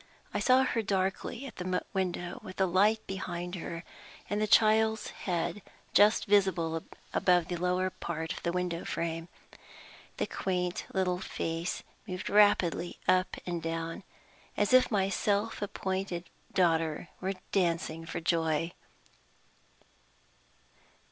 [0.33, 3.83] I saw her darkly at the window, with the light behind her,
[4.31, 5.61] and the child's head
[5.93, 9.27] just visible above the lower part of the window frame.
[10.17, 14.01] The quaint little face moved rapidly up and down,
[14.57, 18.71] as if my self appointed daughter were dancing for joy!